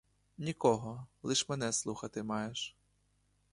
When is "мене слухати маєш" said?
1.49-2.75